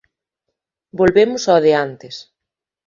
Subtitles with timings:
[0.99, 2.15] Volvemos ao de antes.